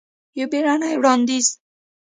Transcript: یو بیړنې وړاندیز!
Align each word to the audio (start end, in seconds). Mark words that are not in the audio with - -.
یو 0.37 0.47
بیړنې 0.51 0.89
وړاندیز! 0.99 1.47